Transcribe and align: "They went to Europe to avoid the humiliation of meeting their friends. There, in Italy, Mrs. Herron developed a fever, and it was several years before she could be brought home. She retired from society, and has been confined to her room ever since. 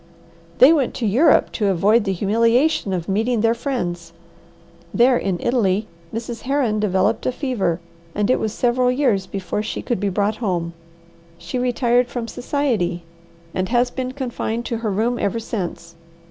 "They 0.57 0.73
went 0.73 0.95
to 0.95 1.05
Europe 1.05 1.51
to 1.51 1.67
avoid 1.67 2.05
the 2.05 2.11
humiliation 2.11 2.91
of 2.91 3.07
meeting 3.07 3.41
their 3.41 3.53
friends. 3.53 4.13
There, 4.91 5.15
in 5.15 5.37
Italy, 5.39 5.85
Mrs. 6.11 6.41
Herron 6.41 6.79
developed 6.79 7.27
a 7.27 7.31
fever, 7.31 7.79
and 8.15 8.27
it 8.31 8.39
was 8.39 8.51
several 8.51 8.89
years 8.91 9.27
before 9.27 9.61
she 9.61 9.83
could 9.83 9.99
be 9.99 10.09
brought 10.09 10.37
home. 10.37 10.73
She 11.37 11.59
retired 11.59 12.07
from 12.07 12.27
society, 12.27 13.03
and 13.53 13.69
has 13.69 13.91
been 13.91 14.13
confined 14.13 14.65
to 14.65 14.77
her 14.77 14.89
room 14.89 15.19
ever 15.19 15.39
since. 15.39 15.93